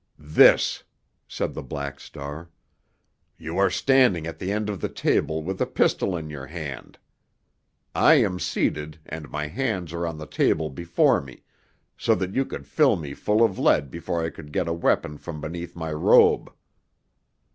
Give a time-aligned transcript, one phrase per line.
[0.17, 0.81] "This,"
[1.27, 2.49] said the Black Star.
[3.37, 6.97] "You are standing at the end of the table with a pistol in your hand.
[7.93, 11.43] I am seated, and my hands are on the table before me,
[11.99, 15.19] so that you could fill me full of lead before I could get a weapon
[15.19, 16.51] from beneath my robe.